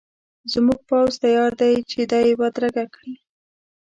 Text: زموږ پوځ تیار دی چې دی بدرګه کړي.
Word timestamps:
زموږ 0.53 0.79
پوځ 0.89 1.13
تیار 1.23 1.51
دی 1.61 1.73
چې 1.91 1.99
دی 2.11 2.27
بدرګه 2.39 2.85
کړي. 2.95 3.13